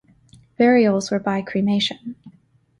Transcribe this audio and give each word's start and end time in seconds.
Burials 0.57 1.11
were 1.11 1.19
by 1.19 1.43
cremation. 1.43 2.15